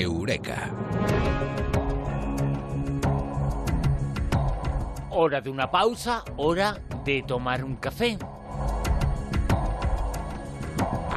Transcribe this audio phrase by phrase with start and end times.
[0.00, 0.70] Eureka.
[5.10, 8.16] Hora de una pausa, hora de tomar un café.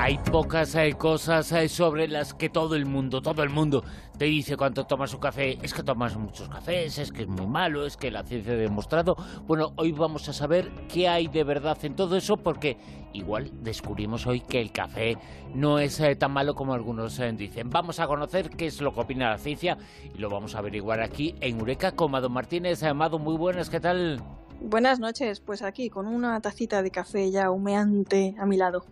[0.05, 3.83] Hay pocas eh, cosas eh, sobre las que todo el mundo, todo el mundo
[4.19, 7.47] te dice cuando tomas un café, es que tomas muchos cafés, es que es muy
[7.47, 9.15] malo, es que la ciencia ha demostrado.
[9.47, 12.77] Bueno, hoy vamos a saber qué hay de verdad en todo eso porque
[13.13, 15.17] igual descubrimos hoy que el café
[15.55, 17.71] no es eh, tan malo como algunos dicen.
[17.71, 19.75] Vamos a conocer qué es lo que opina la ciencia
[20.13, 22.83] y lo vamos a averiguar aquí en Eureka con Mado Martínez.
[22.83, 24.21] Amado, muy buenas, ¿qué tal?
[24.61, 28.85] Buenas noches, pues aquí con una tacita de café ya humeante a mi lado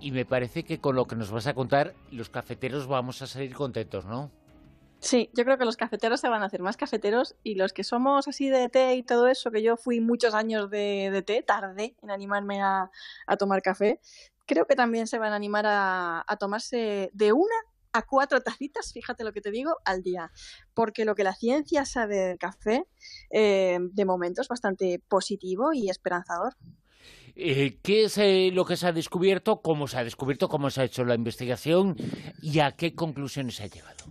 [0.00, 3.26] y me parece que con lo que nos vas a contar, los cafeteros vamos a
[3.26, 4.30] salir contentos, ¿no?
[4.98, 7.84] Sí, yo creo que los cafeteros se van a hacer más cafeteros y los que
[7.84, 11.96] somos así de té y todo eso, que yo fui muchos años de, té, tardé
[12.02, 12.90] en animarme a,
[13.38, 14.00] tomar café,
[14.46, 17.54] creo que también se van a animar a, tomarse de una
[17.92, 20.30] a cuatro tacitas, fíjate lo que te digo, al día.
[20.74, 22.86] Porque lo que la ciencia sabe del café,
[23.30, 26.56] eh, de momento es bastante positivo y esperanzador.
[27.34, 29.60] Eh, ¿Qué es eh, lo que se ha descubierto?
[29.60, 30.48] ¿Cómo se ha descubierto?
[30.48, 31.96] ¿Cómo se ha hecho la investigación?
[32.40, 34.06] ¿Y a qué conclusiones se ha llegado?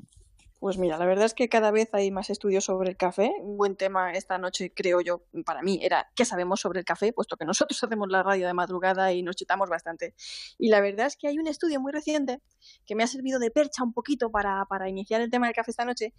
[0.66, 3.32] Pues mira, la verdad es que cada vez hay más estudios sobre el café.
[3.40, 7.14] Un buen tema esta noche, creo yo, para mí, era qué sabemos sobre el café,
[7.14, 10.16] puesto que nosotros hacemos la radio de madrugada y nos chitamos bastante.
[10.58, 12.42] Y la verdad es que hay un estudio muy reciente
[12.86, 15.72] que me ha servido de percha un poquito para, para iniciar el tema del café
[15.72, 16.14] esta noche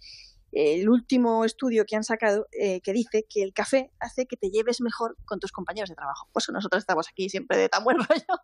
[0.51, 4.49] el último estudio que han sacado eh, que dice que el café hace que te
[4.49, 6.29] lleves mejor con tus compañeros de trabajo.
[6.31, 8.41] Pues nosotros estamos aquí siempre de tan buen rollo.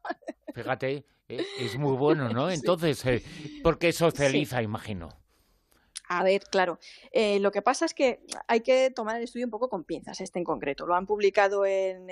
[0.53, 2.49] Fíjate, eh, es muy bueno, ¿no?
[2.49, 3.23] Entonces, eh,
[3.63, 5.09] porque socializa, imagino.
[6.15, 6.79] A ver, claro.
[7.11, 10.21] Eh, lo que pasa es que hay que tomar el estudio un poco con pinzas,
[10.21, 10.85] este en concreto.
[10.85, 12.07] Lo han publicado en,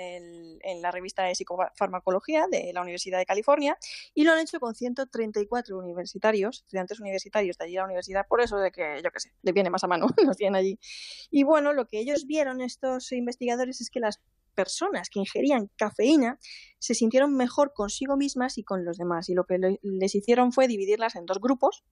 [0.80, 3.78] la revista de psicofarmacología de la Universidad de California
[4.12, 8.40] y lo han hecho con 134 universitarios, estudiantes universitarios de allí a la universidad, por
[8.40, 10.80] eso de que, yo qué sé, le viene más a mano, los tienen allí.
[11.30, 14.20] Y bueno, lo que ellos vieron, estos investigadores, es que las
[14.54, 16.38] personas que ingerían cafeína
[16.78, 19.28] se sintieron mejor consigo mismas y con los demás.
[19.28, 21.84] Y lo que les hicieron fue dividirlas en dos grupos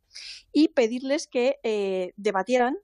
[0.53, 2.77] y pedirles que eh, debatieran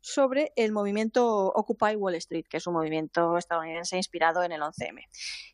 [0.00, 5.06] sobre el movimiento Occupy Wall Street, que es un movimiento estadounidense inspirado en el 11M.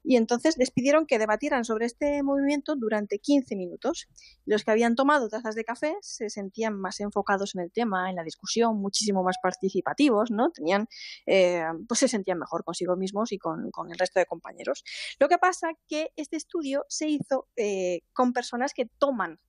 [0.02, 4.08] Y entonces les pidieron que debatieran sobre este movimiento durante 15 minutos.
[4.44, 8.16] Los que habían tomado tazas de café se sentían más enfocados en el tema, en
[8.16, 10.50] la discusión, muchísimo más participativos, ¿no?
[10.50, 10.88] Tenían,
[11.26, 14.84] eh, pues se sentían mejor consigo mismos y con, el resto de compañeros.
[15.18, 19.40] Lo que pasa que este estudio se hizo eh, con personas que toman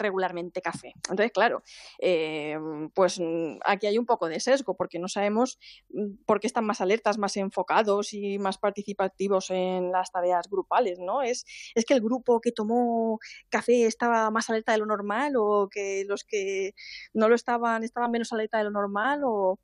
[0.00, 0.92] regularmente café.
[0.96, 1.62] Entonces, claro,
[1.98, 2.58] eh,
[2.94, 3.20] pues
[3.64, 5.58] aquí hay un poco de sesgo porque no sabemos
[5.90, 10.98] mm, por qué están más alertas, más enfocados y más participativos en las tareas grupales,
[10.98, 11.22] ¿no?
[11.22, 11.44] Es,
[11.74, 13.18] es que el grupo que tomó
[13.48, 16.74] café estaba más alerta de lo normal o que los que
[17.14, 19.58] no lo estaban estaban menos alerta de lo normal o,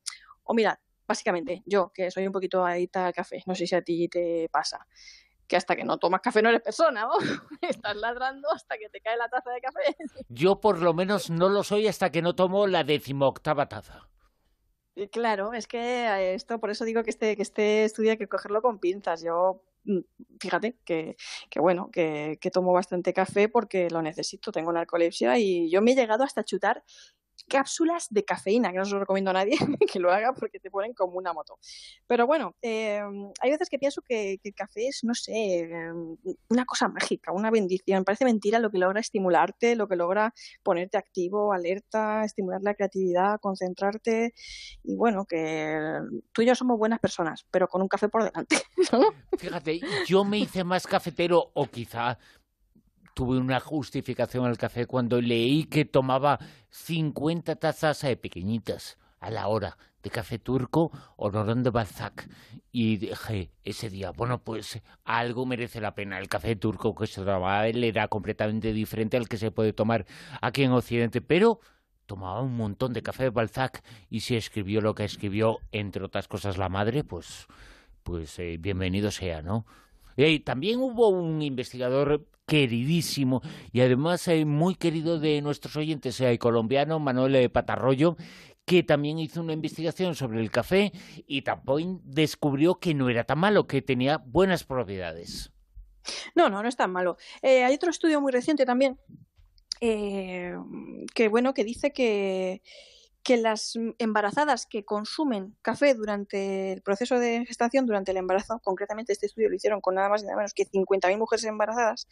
[0.44, 3.82] o mira, básicamente yo que soy un poquito adicta al café, no sé si a
[3.82, 4.86] ti te pasa
[5.46, 7.12] que hasta que no tomas café no eres persona, ¿no?
[7.60, 9.96] Estás ladrando hasta que te cae la taza de café.
[10.28, 14.08] Yo por lo menos no lo soy hasta que no tomo la decimoctava taza.
[15.10, 18.62] claro, es que esto, por eso digo que este, que este estudio hay que cogerlo
[18.62, 19.22] con pinzas.
[19.22, 20.00] Yo, mm,
[20.40, 21.16] fíjate, que,
[21.50, 25.92] que bueno, que, que tomo bastante café porque lo necesito, tengo narcolepsia y yo me
[25.92, 26.82] he llegado hasta chutar
[27.48, 29.56] cápsulas de cafeína, que no se lo recomiendo a nadie
[29.92, 31.58] que lo haga porque te ponen como una moto.
[32.06, 33.00] Pero bueno, eh,
[33.40, 35.92] hay veces que pienso que, el café es, no sé, eh,
[36.48, 38.04] una cosa mágica, una bendición.
[38.04, 40.32] Parece mentira lo que logra estimularte, lo que logra
[40.62, 44.34] ponerte activo, alerta, estimular la creatividad, concentrarte.
[44.82, 46.00] Y bueno, que
[46.32, 48.56] tú y yo somos buenas personas, pero con un café por delante.
[49.38, 52.18] Fíjate, yo me hice más cafetero o quizá
[53.16, 56.38] tuve una justificación al café cuando leí que tomaba
[56.68, 62.28] 50 tazas eh, pequeñitas a la hora de café turco o de Balzac.
[62.70, 66.18] Y dije ese día, bueno, pues algo merece la pena.
[66.18, 70.04] El café turco que se tomaba él era completamente diferente al que se puede tomar
[70.42, 71.60] aquí en Occidente, pero
[72.04, 76.28] tomaba un montón de café de Balzac y si escribió lo que escribió, entre otras
[76.28, 77.46] cosas, la madre, pues,
[78.02, 79.64] pues eh, bienvenido sea, ¿no?
[80.44, 83.42] También hubo un investigador queridísimo
[83.72, 88.16] y además eh, muy querido de nuestros oyentes eh, colombiano, Manuel eh, Patarroyo,
[88.64, 90.92] que también hizo una investigación sobre el café
[91.26, 95.52] y también descubrió que no era tan malo, que tenía buenas propiedades.
[96.34, 97.16] No, no, no es tan malo.
[97.42, 98.98] hay otro estudio muy reciente también
[99.78, 102.62] que bueno que dice que
[103.26, 109.12] que las embarazadas que consumen café durante el proceso de gestación, durante el embarazo, concretamente
[109.12, 112.06] este estudio lo hicieron con nada más y nada menos que 50.000 mujeres embarazadas,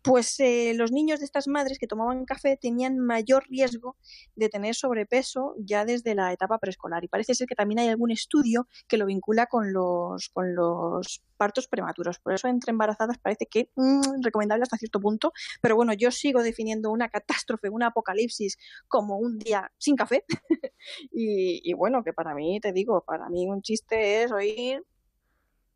[0.00, 3.96] pues eh, los niños de estas madres que tomaban café tenían mayor riesgo
[4.34, 7.04] de tener sobrepeso ya desde la etapa preescolar.
[7.04, 11.22] Y parece ser que también hay algún estudio que lo vincula con los, con los
[11.36, 12.18] partos prematuros.
[12.18, 15.32] Por eso entre embarazadas parece que mm, recomendable hasta cierto punto.
[15.60, 20.24] Pero bueno, yo sigo definiendo una catástrofe, un apocalipsis como un día sin café
[21.12, 24.84] y, bueno, que para mí, te digo, para mí un chiste es oír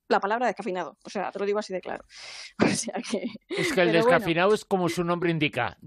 [0.09, 0.99] la palabra descafeinado.
[1.05, 2.05] O sea, te lo digo así de claro.
[2.59, 5.79] es que el descafeinado es como su nombre indica.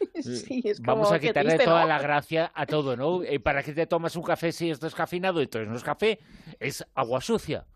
[0.22, 3.22] Sí, es Vamos a quitarle toda la gracia a todo, ¿no?
[3.22, 5.40] Eh, ¿Para qué te tomas un café si es descafeinado?
[5.40, 6.20] Entonces no es café,
[6.60, 7.66] es agua sucia.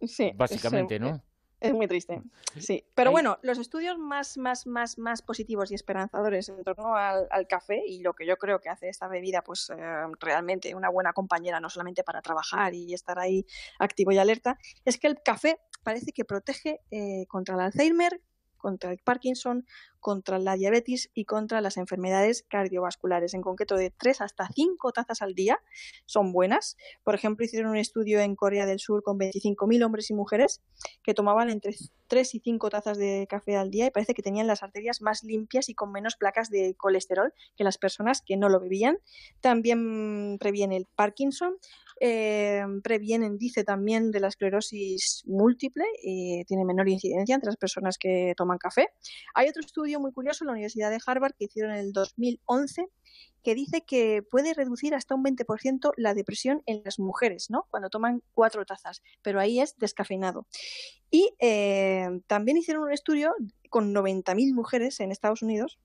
[0.00, 0.32] Sí.
[0.34, 1.22] Básicamente, ¿no?
[1.60, 2.22] Es muy triste,
[2.60, 2.84] sí.
[2.94, 7.82] Pero bueno, los estudios más, más, más, más positivos y esperanzadores en torno al, café
[7.84, 9.76] y lo que yo creo que hace esta bebida, pues eh,
[10.20, 13.44] realmente una buena compañera, no solamente para trabajar y estar ahí
[13.80, 18.20] activo y alerta, es que el café parece que protege eh, contra el Alzheimer,
[18.58, 19.66] contra el Parkinson,
[20.00, 23.34] contra la diabetes y contra las enfermedades cardiovasculares.
[23.34, 25.60] En concreto, de 3 hasta 5 tazas al día
[26.04, 26.76] son buenas.
[27.04, 30.60] Por ejemplo, hicieron un estudio en Corea del Sur con 25.000 hombres y mujeres
[31.02, 31.74] que tomaban entre
[32.08, 35.22] 3 y 5 tazas de café al día y parece que tenían las arterias más
[35.22, 38.98] limpias y con menos placas de colesterol que las personas que no lo bebían.
[39.40, 41.56] También previene el Parkinson,
[42.00, 47.98] eh, previenen, dice también, de la esclerosis múltiple y tiene menor incidencia entre las personas
[47.98, 48.88] que toman café.
[49.34, 52.88] Hay otro estudio muy curioso en la Universidad de Harvard que hicieron en el 2011
[53.42, 57.66] que dice que puede reducir hasta un 20% la depresión en las mujeres, ¿no?
[57.70, 60.46] Cuando toman cuatro tazas, pero ahí es descafeinado.
[61.10, 63.34] Y eh, también hicieron un estudio
[63.70, 65.78] con 90.000 mujeres en Estados Unidos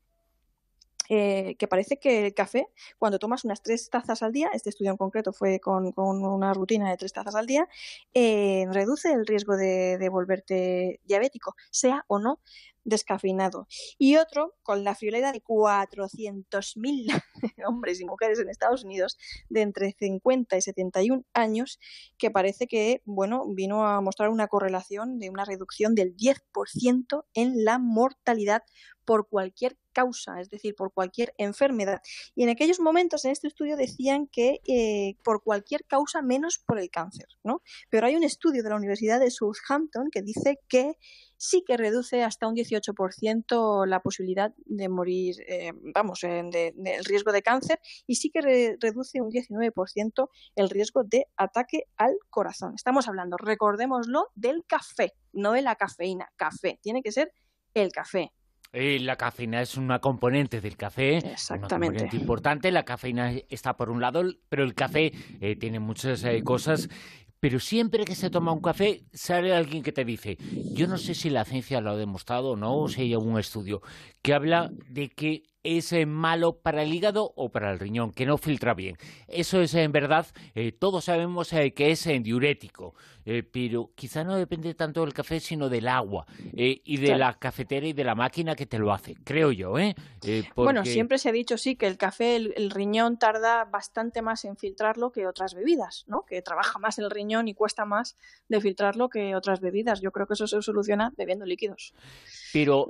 [1.10, 4.92] eh, que parece que el café, cuando tomas unas tres tazas al día, este estudio
[4.92, 7.68] en concreto fue con, una rutina de tres tazas al día,
[8.14, 12.40] eh, reduce el riesgo de, volverte diabético, sea o no
[12.84, 13.68] descafeinado.
[13.98, 17.24] Y otro con la friolera de 400.000
[17.68, 19.18] hombres y mujeres en Estados Unidos
[19.50, 21.80] de entre 50 y 71 años,
[22.18, 27.66] que parece que, bueno, vino a mostrar una correlación de una reducción del 10% en
[27.66, 28.64] la mortalidad
[29.06, 32.02] por cualquier causa, es decir, por cualquier enfermedad.
[32.36, 36.80] Y en aquellos momentos en este estudio decían que eh, por cualquier causa menos por
[36.80, 37.62] el cáncer, ¿no?
[37.90, 40.98] Pero hay un estudio de la Universidad de Southampton que dice que
[41.38, 47.32] sí que reduce hasta un 18% la posibilidad de morir, eh, vamos, de, el riesgo
[47.32, 48.42] de cáncer y sí que
[48.80, 52.74] reduce un 19% el riesgo de ataque al corazón.
[52.76, 57.32] Estamos hablando, recordémoslo, del café, no de la cafeína, café, tiene que ser
[57.74, 58.32] el café.
[58.74, 61.76] La cafeína es una componente del café, Exactamente.
[61.76, 62.72] una componente importante.
[62.72, 66.90] La cafeína está por un lado, pero el café eh, tiene muchas eh, cosas.
[67.44, 70.38] Pero siempre que se toma un café, sale alguien que te dice,
[70.72, 73.38] yo no sé si la ciencia lo ha demostrado o no, o si hay algún
[73.38, 73.82] estudio,
[74.22, 78.26] que habla de que es eh, malo para el hígado o para el riñón, que
[78.26, 78.98] no filtra bien.
[79.28, 82.94] Eso es en verdad, eh, todos sabemos eh, que es diurético,
[83.54, 87.94] pero quizá no depende tanto del café, sino del agua y de la cafetera y
[87.94, 89.76] de la máquina que te lo hace, creo yo.
[90.56, 94.58] Bueno, siempre se ha dicho sí que el café, el, riñón tarda bastante más en
[94.58, 96.26] filtrarlo que otras bebidas, ¿no?
[96.26, 98.18] Que trabaja más el riñón y cuesta más
[98.50, 100.02] de filtrarlo que otras bebidas.
[100.02, 101.94] Yo creo que eso se soluciona bebiendo líquidos.
[102.52, 102.90] Pero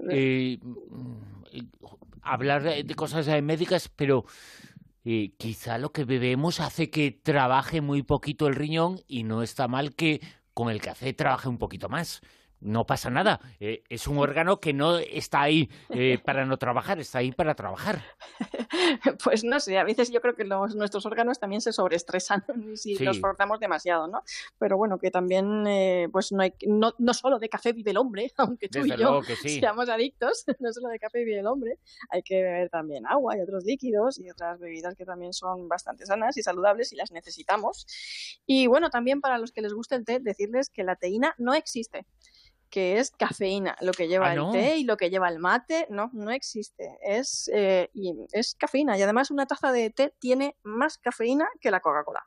[2.24, 4.25] hablar de cosas eh, médicas, pero
[5.06, 9.68] eh, quizá lo que bebemos hace que trabaje muy poquito el riñón y no está
[9.68, 10.21] mal que
[10.54, 12.21] con el café trabaje un poquito más
[12.64, 13.40] no pasa nada.
[13.60, 17.56] Eh, es un órgano que no está ahí eh, para no trabajar, está ahí para
[17.56, 18.02] trabajar.
[19.24, 22.44] Pues no sé, a veces yo creo que nuestros órganos también se sobreestresan
[22.76, 24.24] si los forzamos demasiado, ¿no?
[24.58, 27.98] Pero bueno, que también, eh, pues no, hay, no, no solo de café vive el
[27.98, 31.80] hombre, aunque tú y yo seamos adictos, no solo de café vive el hombre,
[32.10, 36.06] hay que beber también agua y otros líquidos y otras bebidas que también son bastante
[36.06, 37.86] sanas y saludables y las necesitamos.
[38.46, 41.54] Y bueno, también para los que les guste el té, decirles que la teína no
[41.54, 42.06] existe
[42.73, 45.85] que es cafeína, lo que lleva ah, el té y lo que lleva el mate,
[45.92, 47.92] no, no existe, es, eh,
[48.31, 52.25] es cafeína y además una taza de té tiene más cafeína que la Coca-Cola.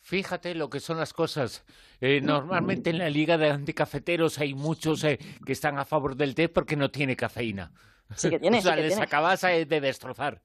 [0.00, 1.64] Fíjate lo que son las cosas.
[2.00, 6.34] Eh, normalmente en la liga de anticafeteros hay muchos eh, que están a favor del
[6.34, 7.70] té porque no tiene cafeína.
[8.16, 8.58] Sí que tiene.
[8.58, 10.42] o sea, les acabas de destrozar.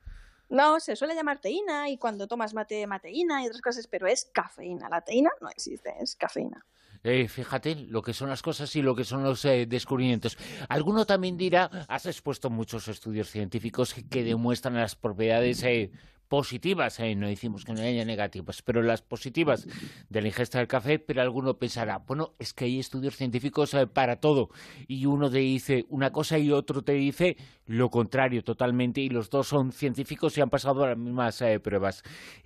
[0.48, 4.30] No, se suele llamar teína y cuando tomas mate, mateína y otras cosas, pero es
[4.32, 4.90] cafeína.
[4.90, 6.64] La teína no existe, es cafeína.
[7.04, 10.38] Eh, fíjate lo que son las cosas y lo que son los eh, descubrimientos.
[10.70, 15.92] Alguno también dirá, has expuesto muchos estudios científicos que demuestran las propiedades eh,
[16.30, 19.68] positivas, eh, no decimos que no haya negativas, pero las positivas
[20.10, 23.86] de la ingesta del café, pero alguno pensará, bueno, es que hay estudios científicos eh,
[23.86, 24.50] para todo
[24.88, 29.30] y uno te dice una cosa y otro te dice lo contrario totalmente y los
[29.30, 32.02] dos son científicos y han pasado las mismas pruebas.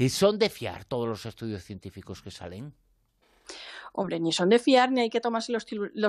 [0.10, 2.74] ¿Son de fiar todos los estudios científicos que salen?
[4.00, 5.66] Hombre, ni son de fiar ni hay que tomarse los,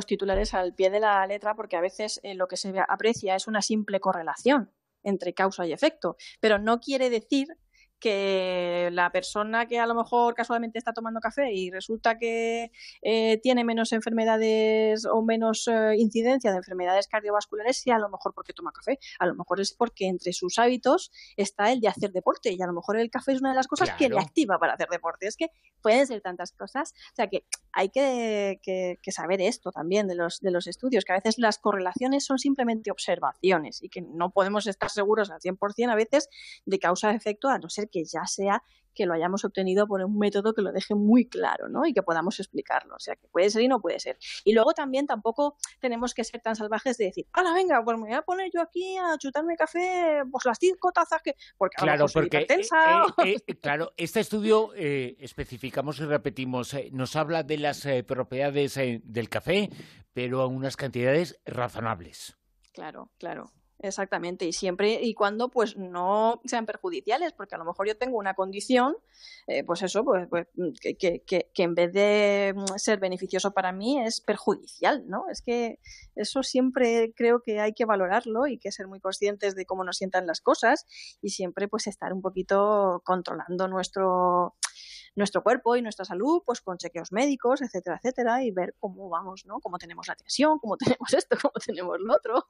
[0.07, 3.63] titulares al pie de la letra porque a veces lo que se aprecia es una
[3.63, 4.71] simple correlación
[5.03, 7.57] entre causa y efecto, pero no quiere decir
[7.99, 12.71] que la persona que a lo mejor casualmente está tomando café y resulta que
[13.03, 18.35] eh, tiene menos enfermedades o menos eh, incidencia de enfermedades cardiovasculares sea a lo mejor
[18.35, 22.13] porque toma café, a lo mejor es porque entre sus hábitos está el de hacer
[22.13, 24.59] deporte y a lo mejor el café es una de las cosas que le activa
[24.59, 25.27] para hacer deporte.
[25.27, 25.51] Es que
[25.83, 30.51] pueden ser tantas cosas, o sea que hay que, saber esto también de los, de
[30.51, 34.91] los estudios, que a veces las correlaciones son simplemente observaciones y que no podemos estar
[34.91, 36.29] seguros al 100% a veces
[36.67, 38.63] de causa-efecto a no ser que ya sea
[38.99, 41.87] que lo hayamos obtenido por un método que lo deje muy claro, ¿no?
[41.87, 42.97] Y que podamos explicarlo.
[42.97, 44.19] O sea, que puede ser y no puede ser.
[44.45, 48.09] Y luego también tampoco tenemos que ser tan salvajes de decir, ¡hala, venga, pues me
[48.09, 51.37] voy a poner yo aquí a chutarme café, pues las cinco tazas que...
[51.57, 52.39] Porque claro, porque...
[52.39, 59.29] Eh, eh, eh, claro, este estudio, especificamos y repetimos, nos habla de las propiedades del
[59.29, 59.71] café,
[60.13, 62.37] pero a unas cantidades razonables.
[62.73, 63.53] Claro, claro.
[63.81, 68.19] Exactamente, y siempre y cuando pues no sean perjudiciales, porque a lo mejor yo tengo
[68.19, 68.97] una condición,
[69.47, 71.23] eh, pues eso, pues, pues mm, que, que,
[71.55, 75.29] que, en vez de mm, ser beneficioso para mí es perjudicial, ¿no?
[75.31, 75.79] Es que
[76.17, 79.97] eso siempre creo que hay que valorarlo y que ser muy conscientes de cómo nos
[79.99, 80.85] sientan las cosas
[81.23, 84.57] y siempre pues estar un poquito controlando nuestro
[85.15, 89.45] nuestro cuerpo y nuestra salud, pues con chequeos médicos, etcétera, etcétera, y ver cómo vamos,
[89.47, 89.61] ¿no?
[89.61, 92.47] Cómo tenemos la tensión, cómo tenemos esto, cómo tenemos lo otro.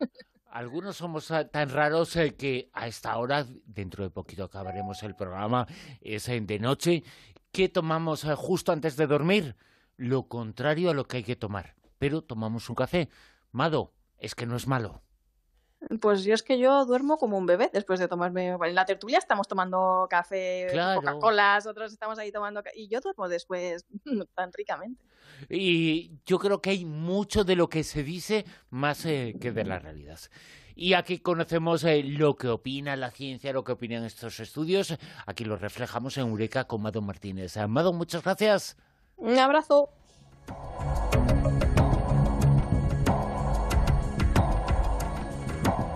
[0.50, 5.66] Algunos somos tan raros eh, que a esta hora, dentro de poquito acabaremos el programa,
[6.00, 7.04] es de noche.
[7.52, 9.56] ¿Qué tomamos eh, justo antes de dormir?
[9.96, 11.74] Lo contrario a lo que hay que tomar.
[11.98, 13.08] Pero tomamos un café.
[13.52, 15.02] Mado, es que no es malo.
[16.00, 18.48] Pues yo es que yo duermo como un bebé después de tomarme.
[18.48, 20.66] en la tertulia estamos tomando café,
[20.96, 22.62] Coca-Cola, otros estamos ahí tomando.
[22.74, 23.86] Y yo duermo después
[24.34, 25.00] tan ricamente.
[25.48, 29.64] Y yo creo que hay mucho de lo que se dice más eh, que de
[29.64, 30.18] la realidad.
[30.74, 34.96] Y aquí conocemos eh, lo que opina la ciencia, lo que opinan estos estudios.
[35.26, 37.56] Aquí lo reflejamos en Eureka con Mado Martínez.
[37.56, 38.76] Amado, muchas gracias.
[39.16, 39.90] Un abrazo.